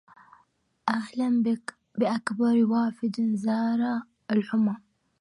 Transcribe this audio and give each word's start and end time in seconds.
أهلا 0.89 1.43
بأكبر 1.97 2.63
وافد 2.65 3.15
زار 3.35 3.79
الحمى 4.31 4.75